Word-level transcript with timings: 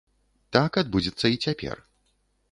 Так 0.55 0.79
адбудзецца 0.81 1.27
і 1.33 1.37
цяпер. 1.49 1.83